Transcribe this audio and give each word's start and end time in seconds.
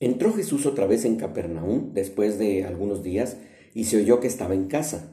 Entró 0.00 0.32
Jesús 0.32 0.64
otra 0.66 0.86
vez 0.86 1.04
en 1.04 1.16
Capernaum 1.16 1.92
después 1.92 2.38
de 2.38 2.64
algunos 2.64 3.02
días 3.02 3.36
y 3.74 3.84
se 3.84 3.96
oyó 3.96 4.20
que 4.20 4.28
estaba 4.28 4.54
en 4.54 4.66
casa. 4.66 5.12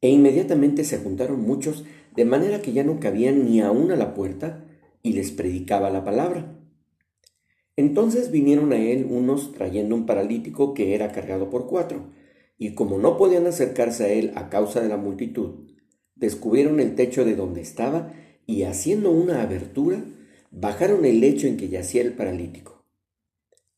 E 0.00 0.08
inmediatamente 0.08 0.84
se 0.84 0.98
juntaron 0.98 1.42
muchos, 1.42 1.84
de 2.14 2.24
manera 2.24 2.62
que 2.62 2.72
ya 2.72 2.84
no 2.84 3.00
cabían 3.00 3.44
ni 3.44 3.60
aún 3.60 3.90
a 3.90 3.96
la 3.96 4.14
puerta, 4.14 4.64
y 5.02 5.12
les 5.12 5.30
predicaba 5.30 5.90
la 5.90 6.04
palabra. 6.04 6.58
Entonces 7.76 8.30
vinieron 8.30 8.72
a 8.72 8.78
él 8.78 9.06
unos 9.08 9.52
trayendo 9.52 9.94
un 9.94 10.06
paralítico 10.06 10.72
que 10.72 10.94
era 10.94 11.12
cargado 11.12 11.50
por 11.50 11.66
cuatro, 11.66 12.10
y 12.58 12.74
como 12.74 12.98
no 12.98 13.18
podían 13.18 13.46
acercarse 13.46 14.04
a 14.04 14.08
él 14.08 14.32
a 14.34 14.48
causa 14.48 14.80
de 14.80 14.88
la 14.88 14.96
multitud, 14.96 15.66
descubrieron 16.14 16.80
el 16.80 16.94
techo 16.94 17.24
de 17.24 17.36
donde 17.36 17.60
estaba 17.60 18.14
y 18.46 18.62
haciendo 18.62 19.10
una 19.10 19.42
abertura, 19.42 20.02
bajaron 20.50 21.04
el 21.04 21.20
lecho 21.20 21.46
en 21.46 21.58
que 21.58 21.68
yacía 21.68 22.00
el 22.00 22.14
paralítico. 22.14 22.75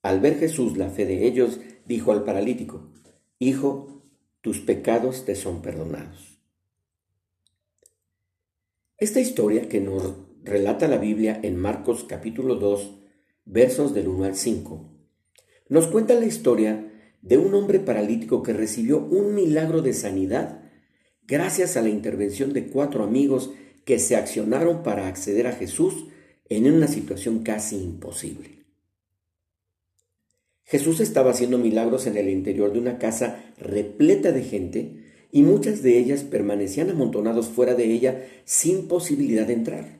Al 0.02 0.20
ver 0.20 0.38
Jesús 0.38 0.76
la 0.76 0.90
fe 0.90 1.06
de 1.06 1.26
ellos, 1.26 1.60
dijo 1.86 2.12
al 2.12 2.24
paralítico, 2.24 2.92
Hijo, 3.38 4.02
tus 4.40 4.60
pecados 4.60 5.24
te 5.24 5.34
son 5.34 5.62
perdonados. 5.62 6.38
Esta 8.96 9.20
historia 9.20 9.68
que 9.68 9.80
nos 9.80 10.14
relata 10.42 10.88
la 10.88 10.98
Biblia 10.98 11.38
en 11.42 11.56
Marcos 11.56 12.04
capítulo 12.04 12.56
2, 12.56 13.00
versos 13.44 13.94
del 13.94 14.08
1 14.08 14.24
al 14.24 14.36
5, 14.36 14.92
nos 15.68 15.86
cuenta 15.88 16.14
la 16.14 16.26
historia 16.26 16.92
de 17.22 17.38
un 17.38 17.52
hombre 17.54 17.80
paralítico 17.80 18.42
que 18.42 18.52
recibió 18.52 18.98
un 18.98 19.34
milagro 19.34 19.82
de 19.82 19.92
sanidad 19.92 20.62
gracias 21.26 21.76
a 21.76 21.82
la 21.82 21.90
intervención 21.90 22.52
de 22.52 22.68
cuatro 22.68 23.04
amigos 23.04 23.50
que 23.84 23.98
se 23.98 24.16
accionaron 24.16 24.82
para 24.82 25.08
acceder 25.08 25.46
a 25.46 25.52
Jesús 25.52 26.06
en 26.48 26.72
una 26.72 26.88
situación 26.88 27.42
casi 27.42 27.76
imposible. 27.76 28.57
Jesús 30.68 31.00
estaba 31.00 31.30
haciendo 31.30 31.56
milagros 31.56 32.06
en 32.06 32.18
el 32.18 32.28
interior 32.28 32.74
de 32.74 32.78
una 32.78 32.98
casa 32.98 33.42
repleta 33.56 34.32
de 34.32 34.42
gente 34.42 35.26
y 35.32 35.42
muchas 35.42 35.82
de 35.82 35.96
ellas 35.96 36.24
permanecían 36.24 36.90
amontonados 36.90 37.46
fuera 37.46 37.74
de 37.74 37.90
ella 37.90 38.26
sin 38.44 38.86
posibilidad 38.86 39.46
de 39.46 39.54
entrar. 39.54 39.98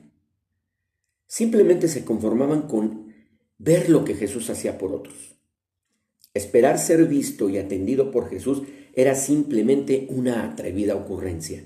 Simplemente 1.25 1.87
se 1.87 2.05
conformaban 2.05 2.67
con 2.67 3.15
ver 3.57 3.89
lo 3.89 4.05
que 4.05 4.13
Jesús 4.13 4.47
hacía 4.51 4.77
por 4.77 4.93
otros. 4.93 5.39
Esperar 6.35 6.77
ser 6.77 7.05
visto 7.05 7.49
y 7.49 7.57
atendido 7.57 8.11
por 8.11 8.29
Jesús 8.29 8.61
era 8.93 9.15
simplemente 9.15 10.05
una 10.11 10.43
atrevida 10.43 10.95
ocurrencia. 10.95 11.65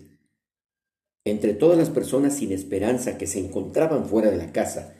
Entre 1.26 1.54
todas 1.54 1.78
las 1.78 1.90
personas 1.90 2.38
sin 2.38 2.54
esperanza 2.54 3.18
que 3.18 3.28
se 3.28 3.40
encontraban 3.40 4.06
fuera 4.06 4.32
de 4.32 4.38
la 4.38 4.54
casa, 4.54 4.96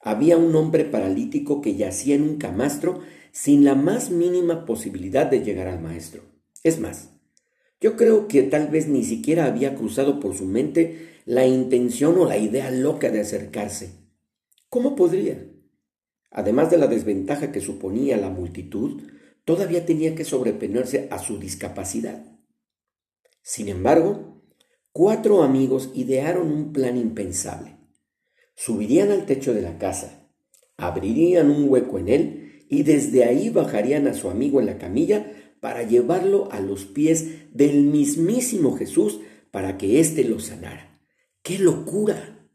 había 0.00 0.36
un 0.36 0.54
hombre 0.54 0.84
paralítico 0.84 1.60
que 1.60 1.74
yacía 1.74 2.14
en 2.14 2.22
un 2.22 2.36
camastro 2.36 3.00
sin 3.32 3.64
la 3.64 3.74
más 3.74 4.10
mínima 4.10 4.64
posibilidad 4.66 5.26
de 5.26 5.44
llegar 5.44 5.68
al 5.68 5.80
maestro. 5.80 6.22
Es 6.62 6.80
más, 6.80 7.10
yo 7.80 7.96
creo 7.96 8.26
que 8.26 8.42
tal 8.42 8.68
vez 8.68 8.88
ni 8.88 9.04
siquiera 9.04 9.46
había 9.46 9.74
cruzado 9.74 10.18
por 10.18 10.36
su 10.36 10.44
mente 10.44 11.20
la 11.24 11.46
intención 11.46 12.18
o 12.18 12.26
la 12.26 12.38
idea 12.38 12.70
loca 12.70 13.10
de 13.10 13.20
acercarse. 13.20 13.92
¿Cómo 14.68 14.96
podría? 14.96 15.46
Además 16.30 16.70
de 16.70 16.78
la 16.78 16.88
desventaja 16.88 17.52
que 17.52 17.60
suponía 17.60 18.16
la 18.16 18.30
multitud, 18.30 19.02
todavía 19.44 19.86
tenía 19.86 20.14
que 20.14 20.24
sobreponerse 20.24 21.08
a 21.10 21.18
su 21.18 21.38
discapacidad. 21.38 22.22
Sin 23.42 23.68
embargo, 23.68 24.42
cuatro 24.92 25.42
amigos 25.42 25.90
idearon 25.94 26.50
un 26.50 26.72
plan 26.72 26.96
impensable. 26.96 27.76
Subirían 28.54 29.10
al 29.10 29.24
techo 29.24 29.54
de 29.54 29.62
la 29.62 29.78
casa, 29.78 30.28
abrirían 30.76 31.50
un 31.50 31.68
hueco 31.68 31.98
en 31.98 32.08
él 32.08 32.37
y 32.68 32.82
desde 32.82 33.24
ahí 33.24 33.50
bajarían 33.50 34.06
a 34.06 34.14
su 34.14 34.30
amigo 34.30 34.60
en 34.60 34.66
la 34.66 34.78
camilla 34.78 35.32
para 35.60 35.82
llevarlo 35.82 36.50
a 36.52 36.60
los 36.60 36.84
pies 36.84 37.54
del 37.54 37.82
mismísimo 37.84 38.76
Jesús 38.76 39.20
para 39.50 39.78
que 39.78 40.00
éste 40.00 40.24
lo 40.24 40.38
sanara. 40.38 41.00
¡Qué 41.42 41.58
locura! 41.58 42.48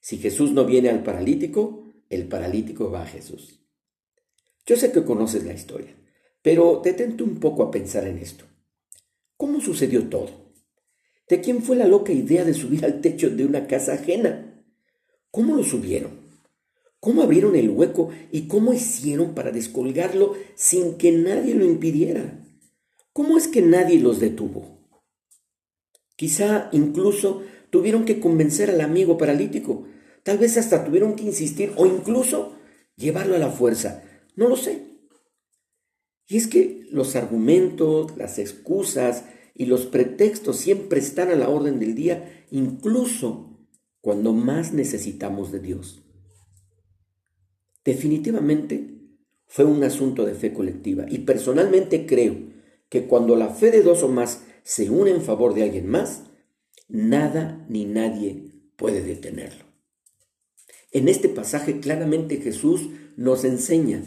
Si 0.00 0.18
Jesús 0.18 0.50
no 0.52 0.64
viene 0.64 0.90
al 0.90 1.02
paralítico, 1.02 1.92
el 2.10 2.26
paralítico 2.26 2.90
va 2.90 3.02
a 3.02 3.06
Jesús. 3.06 3.60
Yo 4.66 4.76
sé 4.76 4.92
que 4.92 5.04
conoces 5.04 5.44
la 5.44 5.54
historia, 5.54 5.94
pero 6.42 6.80
detente 6.84 7.22
un 7.22 7.38
poco 7.38 7.62
a 7.62 7.70
pensar 7.70 8.06
en 8.06 8.18
esto. 8.18 8.44
¿Cómo 9.36 9.60
sucedió 9.60 10.08
todo? 10.08 10.52
¿De 11.28 11.40
quién 11.40 11.62
fue 11.62 11.76
la 11.76 11.86
loca 11.86 12.12
idea 12.12 12.44
de 12.44 12.54
subir 12.54 12.84
al 12.84 13.00
techo 13.00 13.30
de 13.30 13.44
una 13.44 13.66
casa 13.66 13.94
ajena? 13.94 14.64
¿Cómo 15.30 15.56
lo 15.56 15.62
subieron? 15.62 16.21
¿Cómo 17.02 17.24
abrieron 17.24 17.56
el 17.56 17.68
hueco 17.68 18.10
y 18.30 18.42
cómo 18.42 18.72
hicieron 18.72 19.34
para 19.34 19.50
descolgarlo 19.50 20.36
sin 20.54 20.98
que 20.98 21.10
nadie 21.10 21.52
lo 21.52 21.64
impidiera? 21.64 22.46
¿Cómo 23.12 23.36
es 23.36 23.48
que 23.48 23.60
nadie 23.60 23.98
los 23.98 24.20
detuvo? 24.20 24.78
Quizá 26.14 26.68
incluso 26.70 27.42
tuvieron 27.70 28.04
que 28.04 28.20
convencer 28.20 28.70
al 28.70 28.80
amigo 28.80 29.18
paralítico, 29.18 29.84
tal 30.22 30.38
vez 30.38 30.56
hasta 30.56 30.84
tuvieron 30.84 31.16
que 31.16 31.24
insistir 31.24 31.72
o 31.74 31.86
incluso 31.86 32.54
llevarlo 32.94 33.34
a 33.34 33.40
la 33.40 33.50
fuerza, 33.50 34.04
no 34.36 34.48
lo 34.48 34.54
sé. 34.54 34.84
Y 36.28 36.36
es 36.36 36.46
que 36.46 36.86
los 36.92 37.16
argumentos, 37.16 38.16
las 38.16 38.38
excusas 38.38 39.24
y 39.56 39.66
los 39.66 39.86
pretextos 39.86 40.58
siempre 40.58 41.00
están 41.00 41.30
a 41.30 41.34
la 41.34 41.48
orden 41.48 41.80
del 41.80 41.96
día, 41.96 42.46
incluso 42.52 43.58
cuando 44.00 44.32
más 44.32 44.72
necesitamos 44.72 45.50
de 45.50 45.58
Dios. 45.58 46.04
Definitivamente 47.84 48.88
fue 49.46 49.64
un 49.64 49.82
asunto 49.84 50.24
de 50.24 50.34
fe 50.34 50.52
colectiva 50.52 51.04
y 51.08 51.18
personalmente 51.18 52.06
creo 52.06 52.36
que 52.88 53.06
cuando 53.06 53.36
la 53.36 53.48
fe 53.48 53.70
de 53.70 53.82
dos 53.82 54.02
o 54.02 54.08
más 54.08 54.44
se 54.62 54.90
une 54.90 55.10
en 55.10 55.22
favor 55.22 55.54
de 55.54 55.64
alguien 55.64 55.88
más, 55.88 56.24
nada 56.88 57.64
ni 57.68 57.84
nadie 57.84 58.50
puede 58.76 59.02
detenerlo. 59.02 59.64
En 60.92 61.08
este 61.08 61.28
pasaje 61.28 61.80
claramente 61.80 62.36
Jesús 62.36 62.90
nos 63.16 63.44
enseña 63.44 64.02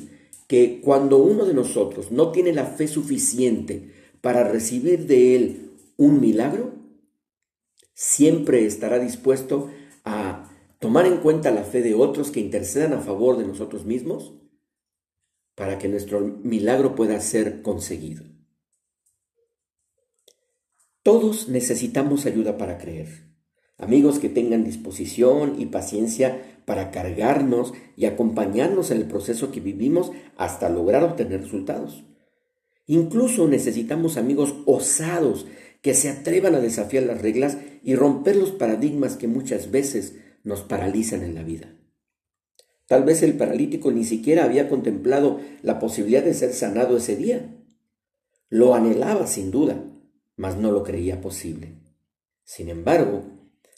que 0.47 0.80
cuando 0.81 1.18
uno 1.18 1.46
de 1.46 1.53
nosotros 1.53 2.12
no 2.12 2.31
tiene 2.31 2.53
la 2.53 2.66
fe 2.66 2.88
suficiente 2.88 3.92
para 4.22 4.47
recibir 4.47 5.07
de 5.07 5.36
Él 5.36 5.72
un 5.97 6.22
milagro, 6.22 6.74
siempre 7.94 8.66
estará 8.66 9.00
dispuesto 9.00 9.69
tomar 10.85 11.07
en 11.07 11.18
cuenta 11.18 11.50
la 11.50 11.63
fe 11.63 11.81
de 11.81 11.96
otros 11.96 12.29
que 12.29 12.40
intercedan 12.40 12.94
a 12.94 13.01
favor 13.01 13.40
de 13.40 13.44
nosotros 13.44 13.85
mismos 13.85 14.35
para 15.56 15.79
que 15.79 15.88
nuestro 15.88 16.19
milagro 16.19 16.94
pueda 16.94 17.19
ser 17.22 17.63
conseguido. 17.63 18.23
Todos 21.01 21.50
necesitamos 21.50 22.28
ayuda 22.28 22.59
para 22.59 22.78
creer. 22.78 23.07
Amigos 23.79 24.19
que 24.19 24.29
tengan 24.29 24.63
disposición 24.63 25.59
y 25.59 25.66
paciencia 25.66 26.62
para 26.66 26.91
cargarnos 26.91 27.74
y 27.97 28.06
acompañarnos 28.06 28.91
en 28.91 28.97
el 28.97 29.07
proceso 29.07 29.51
que 29.51 29.62
vivimos 29.62 30.12
hasta 30.38 30.69
lograr 30.69 31.03
obtener 31.03 31.41
resultados. 31.41 32.06
Incluso 32.85 33.47
necesitamos 33.47 34.18
amigos 34.18 34.53
osados 34.68 35.47
que 35.81 35.95
se 35.95 36.09
atrevan 36.09 36.53
a 36.53 36.59
desafiar 36.59 37.06
las 37.06 37.24
reglas 37.24 37.57
y 37.81 37.95
romper 37.95 38.35
los 38.35 38.51
paradigmas 38.51 39.18
que 39.18 39.28
muchas 39.28 39.72
veces 39.72 40.18
nos 40.45 40.61
paralizan 40.61 41.23
en 41.23 41.35
la 41.35 41.44
vida. 41.44 41.75
Tal 42.88 43.03
vez 43.03 43.23
el 43.23 43.35
paralítico 43.35 43.91
ni 43.91 44.06
siquiera 44.06 44.45
había 44.45 44.69
contemplado 44.69 45.42
la 45.63 45.80
posibilidad 45.80 46.24
de 46.24 46.36
ser 46.36 46.53
sanado 46.53 46.95
ese 46.97 47.15
día. 47.15 47.53
Lo 48.47 48.75
anhelaba 48.75 49.27
sin 49.27 49.51
duda, 49.51 49.83
mas 50.38 50.56
no 50.56 50.71
lo 50.71 50.83
creía 50.83 51.19
posible. 51.19 51.81
Sin 52.44 52.69
embargo, 52.69 53.24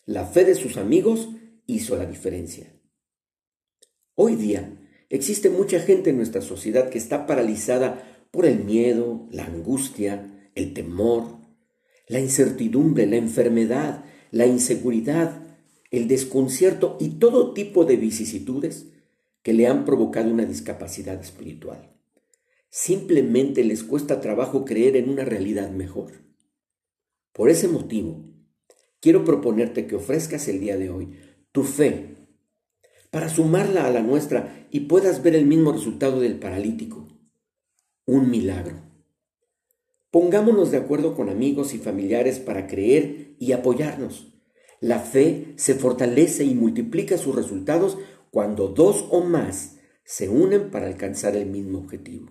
la 0.05 0.25
fe 0.25 0.43
de 0.43 0.55
sus 0.55 0.77
amigos 0.77 1.29
hizo 1.65 1.95
la 1.95 2.05
diferencia. 2.05 2.73
Hoy 4.13 4.35
día 4.35 4.77
existe 5.09 5.49
mucha 5.49 5.79
gente 5.79 6.09
en 6.09 6.17
nuestra 6.17 6.41
sociedad 6.41 6.89
que 6.89 6.97
está 6.97 7.25
paralizada 7.25 8.27
por 8.29 8.45
el 8.45 8.65
miedo, 8.65 9.25
la 9.31 9.45
angustia, 9.45 10.49
el 10.53 10.73
temor, 10.73 11.37
la 12.07 12.19
incertidumbre, 12.19 13.05
la 13.05 13.15
enfermedad, 13.15 14.03
la 14.31 14.47
inseguridad, 14.47 15.46
el 15.91 16.07
desconcierto 16.07 16.97
y 16.99 17.09
todo 17.19 17.53
tipo 17.53 17.85
de 17.85 17.97
vicisitudes 17.97 18.87
que 19.41 19.53
le 19.53 19.67
han 19.67 19.85
provocado 19.85 20.29
una 20.31 20.45
discapacidad 20.45 21.19
espiritual. 21.21 21.93
Simplemente 22.69 23.63
les 23.63 23.83
cuesta 23.83 24.19
trabajo 24.19 24.65
creer 24.65 24.97
en 24.97 25.09
una 25.09 25.23
realidad 25.23 25.71
mejor. 25.71 26.11
Por 27.31 27.49
ese 27.49 27.67
motivo, 27.67 28.25
quiero 28.99 29.23
proponerte 29.23 29.87
que 29.87 29.95
ofrezcas 29.95 30.47
el 30.47 30.59
día 30.59 30.77
de 30.77 30.89
hoy 30.89 31.17
tu 31.51 31.63
fe 31.63 32.15
para 33.09 33.29
sumarla 33.29 33.87
a 33.87 33.91
la 33.91 34.01
nuestra 34.01 34.67
y 34.69 34.81
puedas 34.81 35.23
ver 35.23 35.35
el 35.35 35.45
mismo 35.45 35.71
resultado 35.71 36.19
del 36.19 36.39
paralítico. 36.39 37.07
Un 38.05 38.29
milagro. 38.29 38.81
Pongámonos 40.11 40.71
de 40.71 40.77
acuerdo 40.77 41.15
con 41.15 41.29
amigos 41.29 41.73
y 41.73 41.77
familiares 41.77 42.39
para 42.39 42.67
creer 42.67 43.35
y 43.39 43.53
apoyarnos. 43.53 44.36
La 44.79 44.99
fe 44.99 45.53
se 45.55 45.75
fortalece 45.75 46.43
y 46.43 46.53
multiplica 46.53 47.17
sus 47.17 47.35
resultados 47.35 47.97
cuando 48.29 48.67
dos 48.67 49.05
o 49.09 49.21
más 49.21 49.77
se 50.03 50.29
unen 50.29 50.69
para 50.69 50.87
alcanzar 50.87 51.35
el 51.35 51.47
mismo 51.47 51.79
objetivo. 51.79 52.27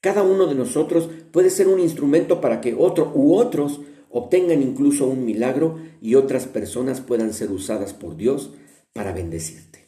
Cada 0.00 0.22
uno 0.22 0.46
de 0.46 0.54
nosotros 0.54 1.08
puede 1.32 1.50
ser 1.50 1.68
un 1.68 1.80
instrumento 1.80 2.40
para 2.40 2.60
que 2.60 2.74
otro 2.74 3.12
u 3.14 3.34
otros 3.34 3.80
obtengan 4.10 4.62
incluso 4.62 5.06
un 5.06 5.24
milagro 5.24 5.78
y 6.00 6.14
otras 6.14 6.46
personas 6.46 7.00
puedan 7.00 7.32
ser 7.32 7.50
usadas 7.50 7.92
por 7.92 8.16
Dios 8.16 8.52
para 8.92 9.12
bendecirte. 9.12 9.86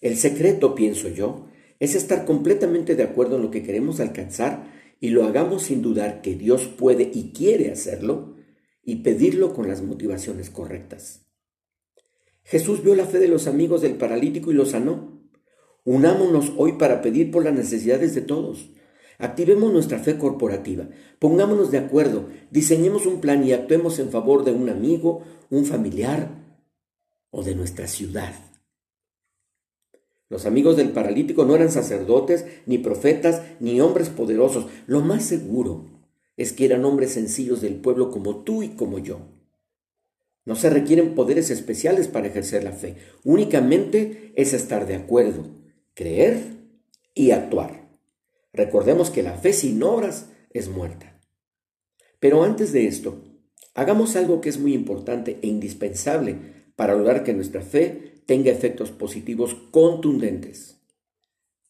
El 0.00 0.16
secreto, 0.16 0.74
pienso 0.74 1.08
yo, 1.08 1.46
es 1.78 1.94
estar 1.94 2.24
completamente 2.24 2.94
de 2.94 3.02
acuerdo 3.02 3.36
en 3.36 3.42
lo 3.42 3.50
que 3.50 3.62
queremos 3.62 4.00
alcanzar 4.00 4.70
y 5.00 5.10
lo 5.10 5.24
hagamos 5.24 5.64
sin 5.64 5.82
dudar 5.82 6.22
que 6.22 6.34
Dios 6.34 6.66
puede 6.66 7.10
y 7.12 7.32
quiere 7.32 7.70
hacerlo 7.70 8.36
y 8.84 8.96
pedirlo 8.96 9.54
con 9.54 9.68
las 9.68 9.82
motivaciones 9.82 10.50
correctas. 10.50 11.24
Jesús 12.44 12.82
vio 12.82 12.94
la 12.94 13.06
fe 13.06 13.18
de 13.18 13.28
los 13.28 13.46
amigos 13.46 13.82
del 13.82 13.94
paralítico 13.94 14.50
y 14.50 14.54
lo 14.54 14.66
sanó. 14.66 15.22
Unámonos 15.84 16.52
hoy 16.56 16.74
para 16.74 17.02
pedir 17.02 17.30
por 17.30 17.44
las 17.44 17.54
necesidades 17.54 18.14
de 18.14 18.22
todos. 18.22 18.70
Activemos 19.18 19.72
nuestra 19.72 20.00
fe 20.00 20.18
corporativa, 20.18 20.88
pongámonos 21.20 21.70
de 21.70 21.78
acuerdo, 21.78 22.26
diseñemos 22.50 23.06
un 23.06 23.20
plan 23.20 23.44
y 23.44 23.52
actuemos 23.52 24.00
en 24.00 24.10
favor 24.10 24.44
de 24.44 24.50
un 24.50 24.68
amigo, 24.68 25.22
un 25.48 25.64
familiar 25.64 26.28
o 27.30 27.44
de 27.44 27.54
nuestra 27.54 27.86
ciudad. 27.86 28.34
Los 30.28 30.46
amigos 30.46 30.76
del 30.76 30.90
paralítico 30.90 31.44
no 31.44 31.54
eran 31.54 31.70
sacerdotes, 31.70 32.46
ni 32.66 32.78
profetas, 32.78 33.42
ni 33.60 33.80
hombres 33.80 34.08
poderosos. 34.08 34.66
Lo 34.86 35.02
más 35.02 35.24
seguro 35.24 35.91
es 36.36 36.52
que 36.52 36.64
eran 36.64 36.84
hombres 36.84 37.12
sencillos 37.12 37.60
del 37.60 37.76
pueblo 37.76 38.10
como 38.10 38.42
tú 38.44 38.62
y 38.62 38.70
como 38.70 38.98
yo. 38.98 39.20
No 40.44 40.56
se 40.56 40.70
requieren 40.70 41.14
poderes 41.14 41.50
especiales 41.50 42.08
para 42.08 42.26
ejercer 42.26 42.64
la 42.64 42.72
fe. 42.72 42.96
Únicamente 43.22 44.32
es 44.34 44.52
estar 44.52 44.86
de 44.86 44.96
acuerdo, 44.96 45.46
creer 45.94 46.40
y 47.14 47.30
actuar. 47.30 47.88
Recordemos 48.52 49.10
que 49.10 49.22
la 49.22 49.34
fe 49.34 49.52
sin 49.52 49.82
obras 49.82 50.30
es 50.50 50.68
muerta. 50.68 51.20
Pero 52.18 52.42
antes 52.42 52.72
de 52.72 52.86
esto, 52.86 53.22
hagamos 53.74 54.16
algo 54.16 54.40
que 54.40 54.48
es 54.48 54.58
muy 54.58 54.74
importante 54.74 55.38
e 55.42 55.46
indispensable 55.46 56.36
para 56.76 56.94
lograr 56.94 57.24
que 57.24 57.34
nuestra 57.34 57.62
fe 57.62 58.22
tenga 58.26 58.50
efectos 58.50 58.90
positivos 58.90 59.54
contundentes. 59.70 60.80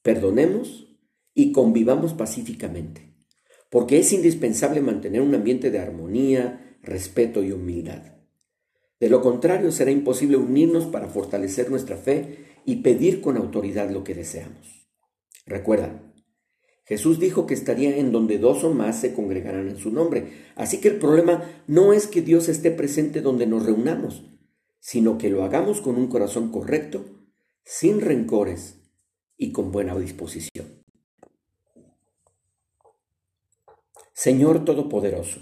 Perdonemos 0.03 0.89
y 1.35 1.53
convivamos 1.53 2.15
pacíficamente, 2.15 3.12
porque 3.73 3.99
es 3.99 4.13
indispensable 4.13 4.83
mantener 4.83 5.23
un 5.23 5.35
ambiente 5.35 5.71
de 5.71 5.79
armonía, 5.79 6.77
respeto 6.83 7.43
y 7.43 7.53
humildad. 7.53 8.03
De 9.01 9.09
lo 9.09 9.23
contrario, 9.23 9.73
será 9.73 9.91
imposible 9.91 10.37
unirnos 10.37 10.85
para 10.85 11.09
fortalecer 11.09 11.71
nuestra 11.71 11.97
fe 11.97 12.45
y 12.67 12.83
pedir 12.83 13.23
con 13.23 13.39
autoridad 13.39 13.91
lo 13.91 14.05
que 14.05 14.15
deseamos. 14.15 14.87
Recuerda, 15.47 16.03
Jesús 16.85 17.19
dijo 17.19 17.47
que 17.47 17.55
estaría 17.55 17.97
en 17.97 18.13
donde 18.13 18.37
dos 18.37 18.63
o 18.63 18.75
más 18.75 19.01
se 19.01 19.15
congregarán 19.15 19.71
en 19.71 19.79
su 19.79 19.91
nombre, 19.91 20.33
así 20.55 20.79
que 20.79 20.89
el 20.89 20.99
problema 20.99 21.43
no 21.67 21.95
es 21.95 22.07
que 22.07 22.21
Dios 22.21 22.51
esté 22.51 22.73
presente 22.73 23.23
donde 23.23 23.47
nos 23.47 23.65
reunamos, 23.65 24.23
sino 24.81 25.17
que 25.17 25.31
lo 25.31 25.45
hagamos 25.45 25.81
con 25.81 25.97
un 25.97 26.09
corazón 26.09 26.53
correcto, 26.53 27.07
sin 27.65 28.03
rencores 28.03 28.83
y 29.39 29.51
con 29.51 29.73
buena 29.73 29.99
disposición. 29.99 30.72
Señor 34.23 34.65
Todopoderoso, 34.65 35.41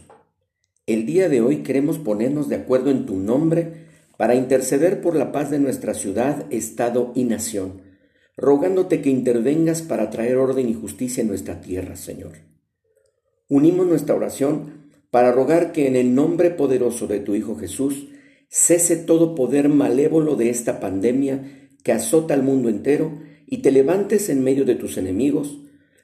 el 0.87 1.05
día 1.05 1.29
de 1.29 1.43
hoy 1.43 1.56
queremos 1.59 1.99
ponernos 1.99 2.49
de 2.49 2.56
acuerdo 2.56 2.91
en 2.91 3.05
tu 3.05 3.15
nombre 3.15 3.75
para 4.17 4.35
interceder 4.35 5.03
por 5.03 5.17
la 5.17 5.32
paz 5.32 5.50
de 5.50 5.59
nuestra 5.59 5.93
ciudad, 5.93 6.47
estado 6.49 7.12
y 7.15 7.25
nación, 7.25 7.82
rogándote 8.38 9.03
que 9.03 9.11
intervengas 9.11 9.82
para 9.82 10.09
traer 10.09 10.38
orden 10.38 10.67
y 10.67 10.73
justicia 10.73 11.21
en 11.21 11.29
nuestra 11.29 11.61
tierra, 11.61 11.94
Señor. 11.94 12.38
Unimos 13.50 13.87
nuestra 13.87 14.15
oración 14.15 14.88
para 15.11 15.31
rogar 15.31 15.73
que 15.73 15.87
en 15.87 15.94
el 15.94 16.15
nombre 16.15 16.49
poderoso 16.49 17.06
de 17.06 17.21
tu 17.21 17.35
Hijo 17.35 17.56
Jesús, 17.56 18.09
cese 18.49 18.97
todo 18.97 19.35
poder 19.35 19.69
malévolo 19.69 20.37
de 20.37 20.49
esta 20.49 20.81
pandemia 20.81 21.69
que 21.85 21.93
azota 21.93 22.32
al 22.32 22.43
mundo 22.43 22.71
entero 22.71 23.12
y 23.47 23.59
te 23.59 23.73
levantes 23.73 24.31
en 24.31 24.43
medio 24.43 24.65
de 24.65 24.77
tus 24.77 24.97
enemigos 24.97 25.59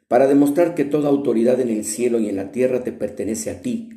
para 0.09 0.27
demostrar 0.27 0.75
que 0.75 0.85
toda 0.85 1.09
autoridad 1.09 1.61
en 1.61 1.69
el 1.69 1.85
cielo 1.85 2.21
y 2.21 2.29
en 2.29 2.37
la 2.37 2.53
tierra 2.53 2.85
te 2.85 2.93
pertenece 2.93 3.51
a 3.51 3.61
ti 3.61 3.91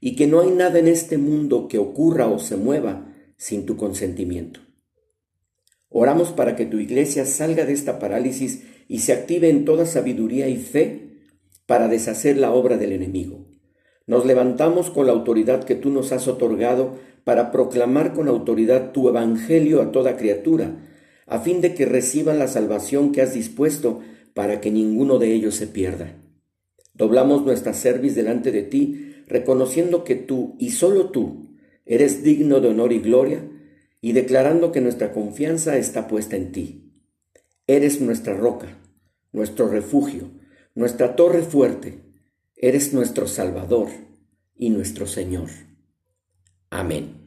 y 0.00 0.16
que 0.16 0.26
no 0.26 0.40
hay 0.40 0.50
nada 0.50 0.78
en 0.78 0.88
este 0.88 1.16
mundo 1.16 1.68
que 1.68 1.78
ocurra 1.78 2.26
o 2.28 2.38
se 2.38 2.56
mueva 2.56 3.14
sin 3.36 3.64
tu 3.64 3.76
consentimiento. 3.76 4.60
Oramos 5.88 6.30
para 6.30 6.56
que 6.56 6.66
tu 6.66 6.78
iglesia 6.78 7.24
salga 7.24 7.64
de 7.64 7.72
esta 7.72 7.98
parálisis 7.98 8.64
y 8.88 8.98
se 8.98 9.12
active 9.12 9.48
en 9.48 9.64
toda 9.64 9.86
sabiduría 9.86 10.48
y 10.48 10.56
fe 10.56 11.04
para 11.66 11.88
deshacer 11.88 12.36
la 12.36 12.52
obra 12.52 12.76
del 12.76 12.92
enemigo. 12.92 13.46
Nos 14.06 14.26
levantamos 14.26 14.90
con 14.90 15.06
la 15.06 15.12
autoridad 15.12 15.64
que 15.64 15.76
tú 15.76 15.90
nos 15.90 16.12
has 16.12 16.28
otorgado 16.28 16.98
para 17.24 17.50
proclamar 17.50 18.12
con 18.12 18.28
autoridad 18.28 18.92
tu 18.92 19.08
evangelio 19.08 19.80
a 19.80 19.92
toda 19.92 20.16
criatura, 20.16 20.86
a 21.26 21.38
fin 21.38 21.62
de 21.62 21.74
que 21.74 21.86
reciban 21.86 22.38
la 22.38 22.48
salvación 22.48 23.12
que 23.12 23.22
has 23.22 23.32
dispuesto 23.32 24.00
para 24.34 24.60
que 24.60 24.70
ninguno 24.70 25.18
de 25.18 25.32
ellos 25.32 25.54
se 25.54 25.66
pierda. 25.66 26.20
Doblamos 26.92 27.44
nuestra 27.44 27.72
cerviz 27.72 28.14
delante 28.14 28.52
de 28.52 28.62
ti, 28.62 29.14
reconociendo 29.26 30.04
que 30.04 30.16
tú 30.16 30.56
y 30.58 30.70
solo 30.70 31.10
tú 31.10 31.48
eres 31.86 32.22
digno 32.22 32.60
de 32.60 32.68
honor 32.68 32.92
y 32.92 33.00
gloria, 33.00 33.48
y 34.00 34.12
declarando 34.12 34.70
que 34.70 34.80
nuestra 34.80 35.12
confianza 35.12 35.78
está 35.78 36.08
puesta 36.08 36.36
en 36.36 36.52
ti. 36.52 36.92
Eres 37.66 38.00
nuestra 38.00 38.34
roca, 38.34 38.78
nuestro 39.32 39.68
refugio, 39.68 40.30
nuestra 40.74 41.16
torre 41.16 41.42
fuerte, 41.42 42.00
eres 42.54 42.92
nuestro 42.92 43.26
Salvador 43.26 43.88
y 44.56 44.70
nuestro 44.70 45.06
Señor. 45.06 45.48
Amén. 46.70 47.23